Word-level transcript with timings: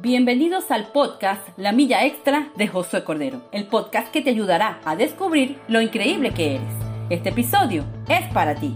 Bienvenidos 0.00 0.72
al 0.72 0.88
podcast 0.88 1.48
La 1.56 1.70
Milla 1.70 2.04
Extra 2.04 2.50
de 2.56 2.66
Josué 2.66 3.04
Cordero, 3.04 3.42
el 3.52 3.66
podcast 3.66 4.10
que 4.12 4.22
te 4.22 4.30
ayudará 4.30 4.80
a 4.84 4.96
descubrir 4.96 5.56
lo 5.68 5.80
increíble 5.80 6.34
que 6.34 6.56
eres. 6.56 6.74
Este 7.10 7.28
episodio 7.28 7.84
es 8.08 8.26
para 8.34 8.56
ti. 8.56 8.74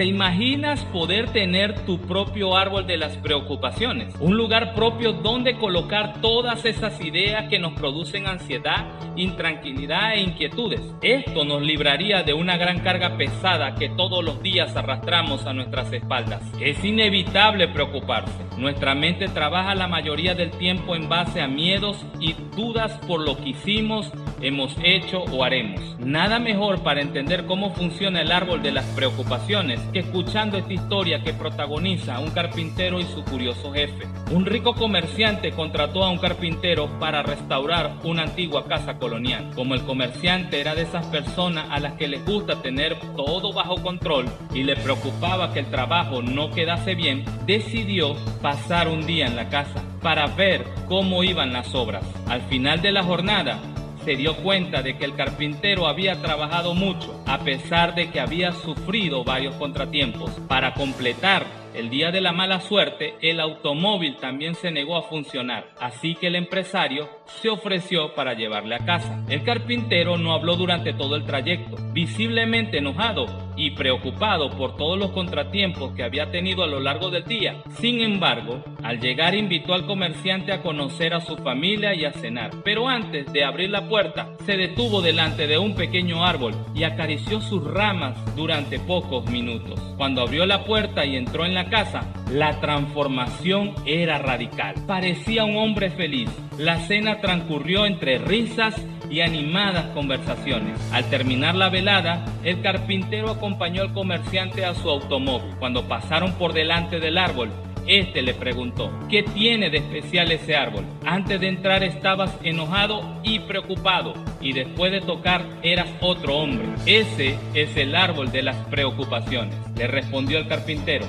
¿Te 0.00 0.06
imaginas 0.06 0.82
poder 0.86 1.30
tener 1.30 1.84
tu 1.84 2.00
propio 2.00 2.56
árbol 2.56 2.86
de 2.86 2.96
las 2.96 3.18
preocupaciones? 3.18 4.14
Un 4.18 4.34
lugar 4.34 4.74
propio 4.74 5.12
donde 5.12 5.58
colocar 5.58 6.22
todas 6.22 6.64
esas 6.64 6.98
ideas 7.04 7.50
que 7.50 7.58
nos 7.58 7.74
producen 7.74 8.26
ansiedad, 8.26 8.86
intranquilidad 9.16 10.14
e 10.14 10.22
inquietudes. 10.22 10.80
Esto 11.02 11.44
nos 11.44 11.60
libraría 11.60 12.22
de 12.22 12.32
una 12.32 12.56
gran 12.56 12.78
carga 12.78 13.18
pesada 13.18 13.74
que 13.74 13.90
todos 13.90 14.24
los 14.24 14.42
días 14.42 14.74
arrastramos 14.74 15.44
a 15.44 15.52
nuestras 15.52 15.92
espaldas. 15.92 16.40
Es 16.62 16.82
inevitable 16.82 17.68
preocuparse. 17.68 18.32
Nuestra 18.56 18.94
mente 18.94 19.28
trabaja 19.28 19.74
la 19.74 19.86
mayoría 19.86 20.34
del 20.34 20.50
tiempo 20.50 20.96
en 20.96 21.10
base 21.10 21.42
a 21.42 21.46
miedos 21.46 21.98
y 22.18 22.34
dudas 22.56 22.92
por 23.06 23.20
lo 23.20 23.36
que 23.36 23.50
hicimos, 23.50 24.10
hemos 24.40 24.76
hecho 24.82 25.22
o 25.24 25.44
haremos. 25.44 25.80
Nada 25.98 26.38
mejor 26.38 26.82
para 26.82 27.00
entender 27.00 27.46
cómo 27.46 27.74
funciona 27.74 28.22
el 28.22 28.32
árbol 28.32 28.62
de 28.62 28.72
las 28.72 28.84
preocupaciones 28.86 29.80
que 29.92 30.00
escuchando 30.00 30.58
esta 30.58 30.72
historia 30.72 31.22
que 31.22 31.34
protagoniza 31.34 32.18
un 32.20 32.30
carpintero 32.30 33.00
y 33.00 33.04
su 33.04 33.24
curioso 33.24 33.72
jefe. 33.72 34.06
Un 34.30 34.46
rico 34.46 34.74
comerciante 34.74 35.52
contrató 35.52 36.04
a 36.04 36.10
un 36.10 36.18
carpintero 36.18 36.88
para 36.98 37.22
restaurar 37.22 37.96
una 38.04 38.22
antigua 38.22 38.66
casa 38.66 38.98
colonial. 38.98 39.50
Como 39.54 39.74
el 39.74 39.82
comerciante 39.82 40.60
era 40.60 40.74
de 40.74 40.82
esas 40.82 41.04
personas 41.06 41.66
a 41.70 41.80
las 41.80 41.94
que 41.94 42.08
les 42.08 42.24
gusta 42.24 42.62
tener 42.62 42.96
todo 43.16 43.52
bajo 43.52 43.82
control 43.82 44.26
y 44.54 44.62
le 44.62 44.76
preocupaba 44.76 45.52
que 45.52 45.60
el 45.60 45.66
trabajo 45.66 46.22
no 46.22 46.50
quedase 46.50 46.94
bien, 46.94 47.24
decidió 47.46 48.14
pasar 48.40 48.88
un 48.88 49.06
día 49.06 49.26
en 49.26 49.36
la 49.36 49.48
casa 49.48 49.82
para 50.02 50.26
ver 50.26 50.64
cómo 50.88 51.22
iban 51.22 51.52
las 51.52 51.74
obras. 51.74 52.04
Al 52.26 52.42
final 52.42 52.80
de 52.80 52.92
la 52.92 53.02
jornada, 53.02 53.58
se 54.04 54.16
dio 54.16 54.36
cuenta 54.36 54.82
de 54.82 54.96
que 54.96 55.04
el 55.04 55.14
carpintero 55.14 55.86
había 55.86 56.20
trabajado 56.20 56.74
mucho, 56.74 57.22
a 57.26 57.38
pesar 57.38 57.94
de 57.94 58.10
que 58.10 58.20
había 58.20 58.52
sufrido 58.52 59.24
varios 59.24 59.54
contratiempos. 59.56 60.30
Para 60.48 60.74
completar 60.74 61.46
el 61.74 61.88
día 61.88 62.10
de 62.10 62.20
la 62.20 62.32
mala 62.32 62.60
suerte, 62.60 63.14
el 63.20 63.38
automóvil 63.38 64.16
también 64.16 64.54
se 64.56 64.72
negó 64.72 64.96
a 64.96 65.02
funcionar, 65.02 65.68
así 65.80 66.16
que 66.16 66.26
el 66.26 66.34
empresario 66.34 67.08
se 67.26 67.48
ofreció 67.48 68.14
para 68.14 68.34
llevarle 68.34 68.74
a 68.74 68.84
casa. 68.84 69.24
El 69.28 69.44
carpintero 69.44 70.18
no 70.18 70.32
habló 70.32 70.56
durante 70.56 70.92
todo 70.92 71.14
el 71.14 71.24
trayecto, 71.24 71.76
visiblemente 71.92 72.78
enojado 72.78 73.26
y 73.56 73.70
preocupado 73.70 74.50
por 74.50 74.76
todos 74.76 74.98
los 74.98 75.12
contratiempos 75.12 75.92
que 75.92 76.02
había 76.02 76.30
tenido 76.32 76.64
a 76.64 76.66
lo 76.66 76.80
largo 76.80 77.08
del 77.10 77.24
día. 77.24 77.62
Sin 77.78 78.00
embargo, 78.00 78.64
al 78.82 79.00
llegar 79.00 79.34
invitó 79.34 79.74
al 79.74 79.86
comerciante 79.86 80.52
a 80.52 80.62
conocer 80.62 81.14
a 81.14 81.20
su 81.20 81.36
familia 81.36 81.94
y 81.94 82.04
a 82.04 82.12
cenar, 82.12 82.50
pero 82.64 82.88
antes 82.88 83.32
de 83.32 83.44
abrir 83.44 83.70
la 83.70 83.88
puerta, 83.88 84.34
se 84.46 84.56
detuvo 84.56 85.02
delante 85.02 85.46
de 85.46 85.58
un 85.58 85.74
pequeño 85.74 86.24
árbol 86.24 86.54
y 86.74 86.84
acarició 86.84 87.40
sus 87.40 87.62
ramas 87.64 88.16
durante 88.36 88.78
pocos 88.78 89.26
minutos. 89.30 89.80
Cuando 89.96 90.22
abrió 90.22 90.46
la 90.46 90.64
puerta 90.64 91.04
y 91.04 91.16
entró 91.16 91.44
en 91.44 91.54
la 91.54 91.68
casa, 91.68 92.12
la 92.30 92.60
transformación 92.60 93.74
era 93.84 94.18
radical. 94.18 94.74
Parecía 94.86 95.44
un 95.44 95.56
hombre 95.56 95.90
feliz. 95.90 96.30
La 96.58 96.78
cena 96.80 97.20
transcurrió 97.20 97.86
entre 97.86 98.18
risas 98.18 98.74
y 99.10 99.20
animadas 99.20 99.86
conversaciones. 99.94 100.78
Al 100.92 101.04
terminar 101.10 101.54
la 101.54 101.68
velada, 101.68 102.24
el 102.44 102.62
carpintero 102.62 103.30
acompañó 103.30 103.82
al 103.82 103.92
comerciante 103.92 104.64
a 104.64 104.74
su 104.74 104.88
automóvil. 104.88 105.54
Cuando 105.58 105.88
pasaron 105.88 106.32
por 106.34 106.52
delante 106.52 107.00
del 107.00 107.18
árbol, 107.18 107.50
este 107.86 108.22
le 108.22 108.34
preguntó, 108.34 108.90
¿qué 109.08 109.22
tiene 109.22 109.70
de 109.70 109.78
especial 109.78 110.30
ese 110.32 110.56
árbol? 110.56 110.84
Antes 111.04 111.40
de 111.40 111.48
entrar 111.48 111.82
estabas 111.82 112.36
enojado 112.42 113.20
y 113.22 113.40
preocupado 113.40 114.14
y 114.40 114.52
después 114.52 114.92
de 114.92 115.00
tocar 115.00 115.44
eras 115.62 115.88
otro 116.00 116.36
hombre. 116.36 116.66
Ese 116.86 117.38
es 117.54 117.76
el 117.76 117.94
árbol 117.94 118.30
de 118.32 118.42
las 118.42 118.56
preocupaciones, 118.66 119.54
le 119.76 119.86
respondió 119.86 120.38
el 120.38 120.48
carpintero. 120.48 121.06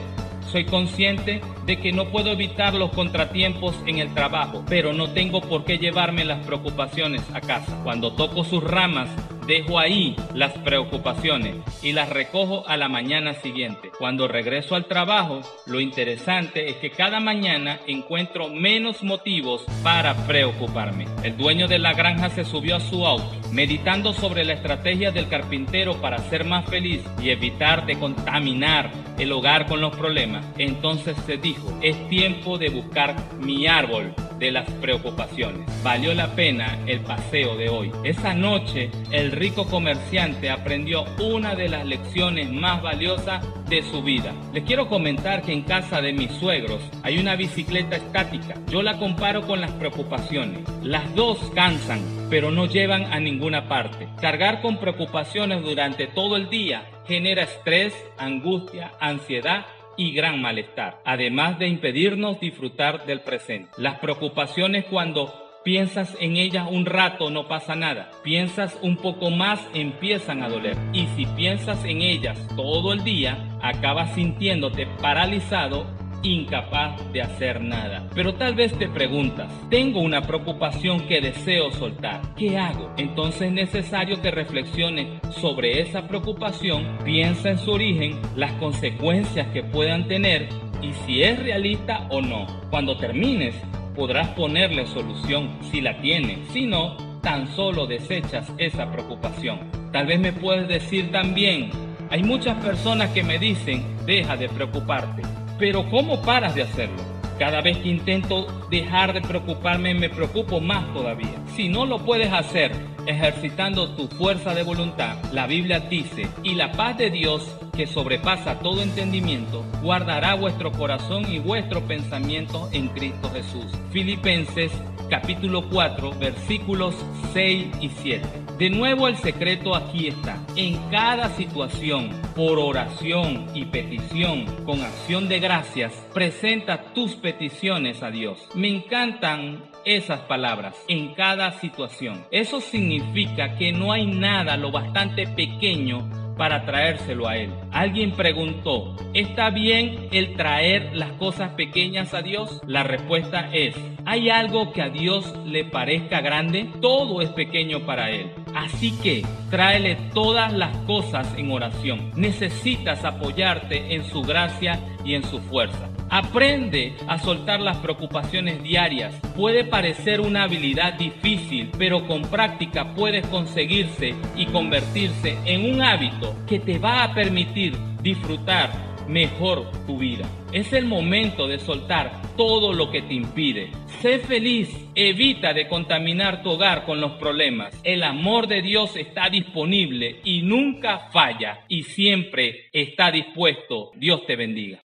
Soy 0.51 0.65
consciente 0.65 1.41
de 1.65 1.77
que 1.77 1.93
no 1.93 2.09
puedo 2.09 2.31
evitar 2.31 2.73
los 2.73 2.91
contratiempos 2.91 3.73
en 3.85 3.99
el 3.99 4.13
trabajo, 4.13 4.65
pero 4.67 4.91
no 4.91 5.11
tengo 5.11 5.39
por 5.39 5.63
qué 5.63 5.77
llevarme 5.77 6.25
las 6.25 6.45
preocupaciones 6.45 7.21
a 7.33 7.39
casa. 7.39 7.79
Cuando 7.83 8.13
toco 8.13 8.43
sus 8.43 8.61
ramas, 8.61 9.09
dejo 9.51 9.79
ahí 9.79 10.15
las 10.33 10.53
preocupaciones 10.59 11.57
y 11.83 11.91
las 11.91 12.07
recojo 12.07 12.65
a 12.69 12.77
la 12.77 12.87
mañana 12.87 13.33
siguiente. 13.33 13.91
Cuando 13.99 14.29
regreso 14.29 14.75
al 14.75 14.85
trabajo, 14.85 15.41
lo 15.65 15.81
interesante 15.81 16.69
es 16.69 16.77
que 16.77 16.91
cada 16.91 17.19
mañana 17.19 17.81
encuentro 17.85 18.47
menos 18.47 19.03
motivos 19.03 19.65
para 19.83 20.15
preocuparme. 20.25 21.05
El 21.23 21.35
dueño 21.35 21.67
de 21.67 21.79
la 21.79 21.91
granja 21.91 22.29
se 22.29 22.45
subió 22.45 22.77
a 22.77 22.79
su 22.79 23.05
auto, 23.05 23.29
meditando 23.51 24.13
sobre 24.13 24.45
la 24.45 24.53
estrategia 24.53 25.11
del 25.11 25.27
carpintero 25.27 25.99
para 25.99 26.19
ser 26.29 26.45
más 26.45 26.65
feliz 26.67 27.01
y 27.21 27.31
evitar 27.31 27.85
de 27.85 27.99
contaminar 27.99 28.89
el 29.19 29.33
hogar 29.33 29.65
con 29.65 29.81
los 29.81 29.93
problemas. 29.93 30.45
Entonces 30.59 31.17
se 31.25 31.35
dijo, 31.35 31.77
es 31.81 32.07
tiempo 32.07 32.57
de 32.57 32.69
buscar 32.69 33.17
mi 33.41 33.67
árbol 33.67 34.15
de 34.41 34.51
las 34.51 34.69
preocupaciones. 34.81 35.69
Valió 35.83 36.13
la 36.15 36.35
pena 36.35 36.79
el 36.87 36.99
paseo 37.01 37.55
de 37.55 37.69
hoy. 37.69 37.91
Esa 38.03 38.33
noche 38.33 38.89
el 39.11 39.31
rico 39.31 39.67
comerciante 39.67 40.49
aprendió 40.49 41.05
una 41.21 41.53
de 41.55 41.69
las 41.69 41.85
lecciones 41.85 42.51
más 42.51 42.81
valiosas 42.81 43.45
de 43.69 43.83
su 43.83 44.01
vida. 44.01 44.33
Les 44.51 44.63
quiero 44.63 44.89
comentar 44.89 45.43
que 45.43 45.53
en 45.53 45.61
casa 45.61 46.01
de 46.01 46.11
mis 46.11 46.31
suegros 46.31 46.81
hay 47.03 47.19
una 47.19 47.35
bicicleta 47.35 47.97
estática. 47.97 48.55
Yo 48.67 48.81
la 48.81 48.97
comparo 48.97 49.45
con 49.45 49.61
las 49.61 49.71
preocupaciones. 49.71 50.67
Las 50.81 51.13
dos 51.13 51.37
cansan, 51.53 52.01
pero 52.31 52.49
no 52.49 52.65
llevan 52.65 53.13
a 53.13 53.19
ninguna 53.19 53.69
parte. 53.69 54.09
Cargar 54.19 54.61
con 54.63 54.79
preocupaciones 54.79 55.61
durante 55.61 56.07
todo 56.07 56.35
el 56.35 56.49
día 56.49 56.89
genera 57.07 57.43
estrés, 57.43 57.93
angustia, 58.17 58.91
ansiedad 58.99 59.65
y 59.97 60.13
gran 60.13 60.41
malestar, 60.41 61.01
además 61.05 61.59
de 61.59 61.67
impedirnos 61.67 62.39
disfrutar 62.39 63.05
del 63.05 63.21
presente. 63.21 63.71
Las 63.77 63.99
preocupaciones 63.99 64.85
cuando 64.85 65.33
piensas 65.63 66.17
en 66.19 66.37
ellas 66.37 66.67
un 66.69 66.85
rato 66.85 67.29
no 67.29 67.47
pasa 67.47 67.75
nada, 67.75 68.11
piensas 68.23 68.77
un 68.81 68.97
poco 68.97 69.29
más 69.29 69.59
empiezan 69.73 70.43
a 70.43 70.49
doler 70.49 70.77
y 70.93 71.05
si 71.15 71.25
piensas 71.25 71.83
en 71.85 72.01
ellas 72.01 72.39
todo 72.55 72.93
el 72.93 73.03
día 73.03 73.37
acabas 73.61 74.15
sintiéndote 74.15 74.87
paralizado 75.01 75.85
incapaz 76.23 76.99
de 77.11 77.21
hacer 77.21 77.61
nada. 77.61 78.07
Pero 78.13 78.35
tal 78.35 78.55
vez 78.55 78.73
te 78.77 78.87
preguntas, 78.87 79.51
tengo 79.69 79.99
una 79.99 80.21
preocupación 80.21 81.07
que 81.07 81.21
deseo 81.21 81.71
soltar, 81.71 82.21
¿qué 82.35 82.57
hago? 82.57 82.91
Entonces 82.97 83.43
es 83.43 83.51
necesario 83.51 84.21
que 84.21 84.31
reflexiones 84.31 85.07
sobre 85.31 85.81
esa 85.81 86.07
preocupación, 86.07 86.97
piensa 87.03 87.49
en 87.49 87.57
su 87.57 87.71
origen, 87.71 88.19
las 88.35 88.51
consecuencias 88.53 89.47
que 89.47 89.63
puedan 89.63 90.07
tener 90.07 90.49
y 90.81 90.93
si 91.05 91.23
es 91.23 91.39
realista 91.39 92.07
o 92.09 92.21
no. 92.21 92.47
Cuando 92.69 92.97
termines, 92.97 93.55
podrás 93.95 94.29
ponerle 94.29 94.87
solución 94.87 95.49
si 95.71 95.81
la 95.81 95.99
tienes, 96.01 96.47
si 96.51 96.65
no, 96.65 96.97
tan 97.21 97.47
solo 97.55 97.85
desechas 97.85 98.51
esa 98.57 98.91
preocupación. 98.91 99.59
Tal 99.91 100.07
vez 100.07 100.19
me 100.19 100.33
puedes 100.33 100.67
decir 100.67 101.11
también, 101.11 101.69
hay 102.09 102.23
muchas 102.23 102.57
personas 102.63 103.11
que 103.11 103.23
me 103.23 103.37
dicen, 103.39 103.85
deja 104.05 104.35
de 104.35 104.49
preocuparte. 104.49 105.21
Pero 105.61 105.87
¿cómo 105.91 106.23
paras 106.23 106.55
de 106.55 106.63
hacerlo? 106.63 106.97
Cada 107.37 107.61
vez 107.61 107.77
que 107.77 107.89
intento 107.89 108.47
dejar 108.71 109.13
de 109.13 109.21
preocuparme 109.21 109.93
me 109.93 110.09
preocupo 110.09 110.59
más 110.59 110.91
todavía. 110.91 111.35
Si 111.55 111.69
no 111.69 111.85
lo 111.85 111.99
puedes 111.99 112.33
hacer 112.33 112.71
ejercitando 113.05 113.91
tu 113.91 114.07
fuerza 114.07 114.55
de 114.55 114.63
voluntad, 114.63 115.17
la 115.31 115.45
Biblia 115.45 115.79
dice, 115.79 116.27
y 116.41 116.55
la 116.55 116.71
paz 116.71 116.97
de 116.97 117.11
Dios 117.11 117.47
que 117.77 117.85
sobrepasa 117.85 118.57
todo 118.57 118.81
entendimiento, 118.81 119.63
guardará 119.83 120.33
vuestro 120.33 120.71
corazón 120.71 121.31
y 121.31 121.37
vuestro 121.37 121.81
pensamiento 121.81 122.67
en 122.71 122.87
Cristo 122.87 123.29
Jesús. 123.29 123.65
Filipenses 123.91 124.71
capítulo 125.11 125.69
4 125.69 126.13
versículos 126.17 126.95
6 127.33 127.67
y 127.81 127.89
7. 127.89 128.27
De 128.61 128.69
nuevo 128.69 129.07
el 129.07 129.17
secreto 129.17 129.75
aquí 129.75 130.07
está. 130.07 130.37
En 130.55 130.77
cada 130.91 131.29
situación, 131.29 132.11
por 132.35 132.59
oración 132.59 133.47
y 133.55 133.65
petición, 133.65 134.45
con 134.65 134.83
acción 134.83 135.27
de 135.27 135.39
gracias, 135.39 135.91
presenta 136.13 136.93
tus 136.93 137.15
peticiones 137.15 138.03
a 138.03 138.11
Dios. 138.11 138.37
Me 138.53 138.67
encantan 138.67 139.63
esas 139.83 140.19
palabras 140.19 140.75
en 140.87 141.15
cada 141.15 141.53
situación. 141.53 142.23
Eso 142.29 142.61
significa 142.61 143.55
que 143.55 143.71
no 143.71 143.93
hay 143.93 144.05
nada 144.05 144.57
lo 144.57 144.71
bastante 144.71 145.25
pequeño 145.25 146.07
para 146.37 146.63
traérselo 146.63 147.27
a 147.27 147.37
Él. 147.37 147.51
Alguien 147.71 148.11
preguntó, 148.11 148.95
¿está 149.15 149.49
bien 149.49 150.07
el 150.11 150.35
traer 150.35 150.95
las 150.95 151.11
cosas 151.13 151.51
pequeñas 151.53 152.13
a 152.13 152.21
Dios? 152.21 152.61
La 152.67 152.83
respuesta 152.83 153.49
es, 153.53 153.75
¿hay 154.05 154.29
algo 154.29 154.71
que 154.71 154.83
a 154.83 154.89
Dios 154.89 155.33
le 155.45 155.65
parezca 155.65 156.21
grande? 156.21 156.69
Todo 156.79 157.21
es 157.21 157.29
pequeño 157.29 157.87
para 157.87 158.11
Él. 158.11 158.31
Así 158.55 158.91
que 159.01 159.25
tráele 159.49 159.95
todas 160.13 160.53
las 160.53 160.75
cosas 160.85 161.27
en 161.37 161.51
oración. 161.51 162.11
Necesitas 162.15 163.03
apoyarte 163.05 163.95
en 163.95 164.03
su 164.05 164.21
gracia 164.21 164.79
y 165.03 165.15
en 165.15 165.23
su 165.23 165.39
fuerza. 165.39 165.89
Aprende 166.09 166.93
a 167.07 167.17
soltar 167.19 167.61
las 167.61 167.77
preocupaciones 167.77 168.61
diarias. 168.61 169.15
Puede 169.35 169.63
parecer 169.63 170.19
una 170.19 170.43
habilidad 170.43 170.93
difícil, 170.93 171.71
pero 171.77 172.05
con 172.05 172.23
práctica 172.23 172.93
puedes 172.93 173.25
conseguirse 173.27 174.15
y 174.35 174.45
convertirse 174.47 175.37
en 175.45 175.73
un 175.73 175.81
hábito 175.81 176.35
que 176.47 176.59
te 176.59 176.79
va 176.79 177.03
a 177.03 177.13
permitir 177.13 177.77
disfrutar 178.01 178.90
mejor 179.11 179.69
tu 179.85 179.97
vida. 179.97 180.25
Es 180.53 180.73
el 180.73 180.85
momento 180.85 181.47
de 181.47 181.59
soltar 181.59 182.21
todo 182.37 182.73
lo 182.73 182.89
que 182.89 183.01
te 183.01 183.13
impide. 183.13 183.69
Sé 184.01 184.19
feliz, 184.19 184.69
evita 184.95 185.53
de 185.53 185.67
contaminar 185.67 186.41
tu 186.41 186.51
hogar 186.51 186.85
con 186.85 187.01
los 187.01 187.11
problemas. 187.13 187.79
El 187.83 188.03
amor 188.03 188.47
de 188.47 188.61
Dios 188.61 188.95
está 188.95 189.29
disponible 189.29 190.21
y 190.23 190.41
nunca 190.41 191.09
falla 191.11 191.65
y 191.67 191.83
siempre 191.83 192.69
está 192.71 193.11
dispuesto. 193.11 193.91
Dios 193.95 194.25
te 194.25 194.35
bendiga. 194.35 194.81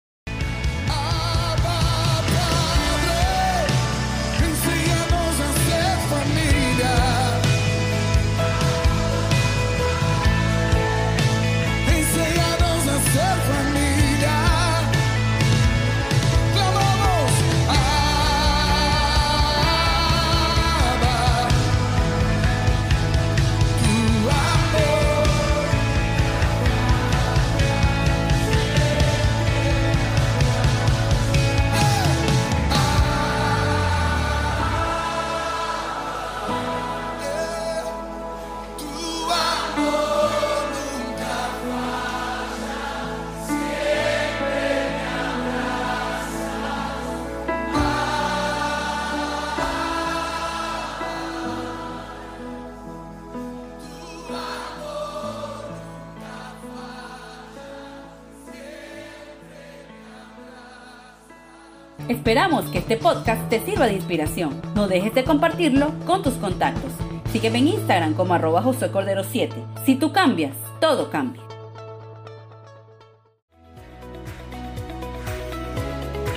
Esperamos 62.09 62.65
que 62.67 62.79
este 62.79 62.97
podcast 62.97 63.49
te 63.49 63.61
sirva 63.61 63.87
de 63.87 63.95
inspiración. 63.95 64.61
No 64.75 64.89
dejes 64.89 65.15
de 65.15 65.25
compartirlo 65.25 65.93
con 66.07 66.23
tus 66.23 66.35
contactos. 66.35 66.93
Sígueme 67.33 67.59
en 67.59 67.69
Instagram 67.69 68.15
como 68.15 68.35
arroba 68.35 68.65
Cordero 68.93 69.23
7. 69.25 69.55
Si 69.87 69.95
tú 69.95 70.13
cambias, 70.13 70.57
todo 70.81 71.11
cambia. 71.11 71.50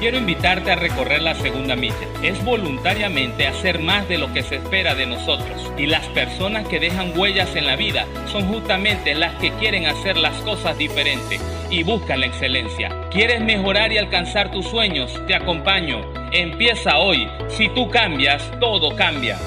Quiero 0.04 0.18
invitarte 0.18 0.70
a 0.70 0.76
recorrer 0.76 1.22
la 1.22 1.34
segunda 1.34 1.78
milla. 1.78 1.96
Es 2.22 2.44
voluntariamente 2.44 3.48
hacer 3.48 3.80
más 3.80 4.06
de 4.10 4.18
lo 4.18 4.34
que 4.34 4.44
se 4.44 4.56
espera 4.56 4.96
de 4.96 5.06
nosotros. 5.06 5.72
Y 5.78 5.86
las 5.86 6.06
personas 6.08 6.68
que 6.68 6.82
dejan 6.82 7.18
huellas 7.18 7.56
en 7.56 7.66
la 7.66 7.78
vida 7.78 8.06
son 8.30 8.46
justamente 8.50 9.16
las 9.16 9.34
que 9.36 9.52
quieren 9.52 9.86
hacer 9.86 10.18
las 10.18 10.36
cosas 10.42 10.78
diferentes 10.78 11.40
y 11.70 11.84
buscan 11.84 12.20
la 12.20 12.26
excelencia. 12.26 12.90
¿Quieres 13.12 13.40
mejorar 13.40 13.94
y 13.94 13.98
alcanzar 13.98 14.52
tus 14.52 14.68
sueños? 14.68 15.10
Te 15.26 15.36
acompaño. 15.36 16.02
Empieza 16.34 16.98
hoy. 16.98 17.30
Si 17.48 17.70
tú 17.70 17.90
cambias, 17.90 18.52
todo 18.60 18.98
cambia. 18.98 19.38